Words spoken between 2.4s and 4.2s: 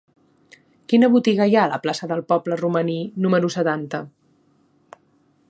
Romaní número setanta?